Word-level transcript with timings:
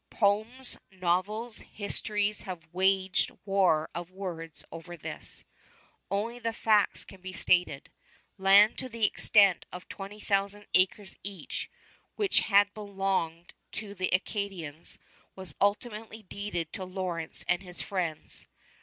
Poems, 0.09 0.79
novels, 0.89 1.59
histories 1.59 2.41
have 2.41 2.67
waged 2.73 3.29
war 3.45 3.87
of 3.93 4.09
words 4.09 4.63
over 4.71 4.97
this. 4.97 5.45
Only 6.09 6.39
the 6.39 6.53
facts 6.53 7.05
can 7.05 7.21
be 7.21 7.33
stated. 7.33 7.91
Land 8.39 8.79
to 8.79 8.89
the 8.89 9.05
extent 9.05 9.67
of 9.71 9.87
twenty 9.87 10.19
thousand 10.19 10.65
acres 10.73 11.15
each, 11.21 11.69
which 12.15 12.39
had 12.39 12.73
belonged 12.73 13.53
to 13.73 13.93
the 13.93 14.09
Acadians, 14.09 14.97
was 15.35 15.53
ultimately 15.61 16.23
deeded 16.23 16.73
to 16.73 16.83
Lawrence 16.83 17.45
and 17.47 17.61
his 17.61 17.83
friends. 17.83 18.47